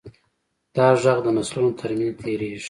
دا 0.75 0.87
غږ 1.03 1.17
د 1.23 1.27
نسلونو 1.37 1.71
تر 1.79 1.89
منځ 1.97 2.13
تېرېږي. 2.21 2.59